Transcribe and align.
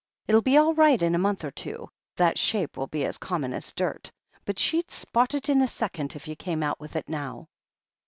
It'll 0.27 0.41
be 0.41 0.57
all 0.57 0.73
right 0.73 0.99
in 0.99 1.13
a 1.13 1.19
month 1.19 1.43
or 1.43 1.51
two— 1.51 1.87
that 2.17 2.39
shape 2.39 2.75
will 2.75 2.87
be 2.87 3.05
as 3.05 3.19
common 3.19 3.53
as 3.53 3.71
dirt— 3.71 4.11
^but 4.47 4.57
she'd 4.57 4.89
spot 4.89 5.35
it 5.35 5.47
in 5.47 5.61
a 5.61 5.67
second 5.67 6.15
if 6.15 6.27
you 6.27 6.35
came 6.35 6.63
out 6.63 6.79
with 6.79 6.95
it 6.95 7.07
now." 7.07 7.49